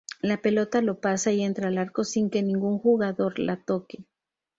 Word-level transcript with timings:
La 0.23 0.41
pelota 0.41 0.81
lo 0.81 0.99
pasa 0.99 1.31
y 1.31 1.43
entra 1.43 1.67
al 1.67 1.77
arco 1.77 2.03
sin 2.03 2.31
que 2.31 2.41
ningún 2.41 2.79
jugador 2.79 3.37
la 3.37 3.61
toque. 3.63 4.03